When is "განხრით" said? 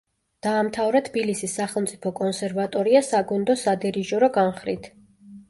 4.41-4.91